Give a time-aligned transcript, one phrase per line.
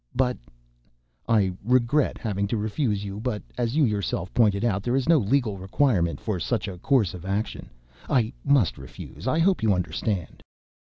[0.15, 0.39] "But—"
[1.29, 3.19] "I regret having to refuse you.
[3.19, 7.13] But, as you yourself pointed out, there is no legal requirement for such a course
[7.13, 7.69] of action.
[8.09, 9.27] I must refuse.
[9.27, 10.41] I hope you understand."